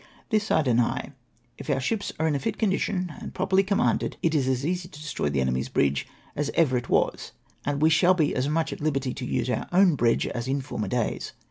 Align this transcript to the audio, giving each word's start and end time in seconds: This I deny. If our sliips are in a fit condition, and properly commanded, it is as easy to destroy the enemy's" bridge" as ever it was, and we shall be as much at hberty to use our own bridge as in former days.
This 0.31 0.49
I 0.49 0.63
deny. 0.63 1.11
If 1.59 1.69
our 1.69 1.75
sliips 1.75 2.11
are 2.19 2.27
in 2.27 2.33
a 2.33 2.39
fit 2.39 2.57
condition, 2.57 3.13
and 3.21 3.35
properly 3.35 3.61
commanded, 3.61 4.17
it 4.23 4.33
is 4.33 4.47
as 4.47 4.65
easy 4.65 4.87
to 4.89 4.99
destroy 4.99 5.29
the 5.29 5.41
enemy's" 5.41 5.69
bridge" 5.69 6.07
as 6.35 6.49
ever 6.55 6.75
it 6.75 6.89
was, 6.89 7.33
and 7.65 7.83
we 7.83 7.91
shall 7.91 8.15
be 8.15 8.33
as 8.33 8.49
much 8.49 8.73
at 8.73 8.79
hberty 8.79 9.15
to 9.15 9.25
use 9.25 9.47
our 9.51 9.67
own 9.71 9.93
bridge 9.93 10.25
as 10.25 10.47
in 10.47 10.61
former 10.61 10.87
days. 10.87 11.33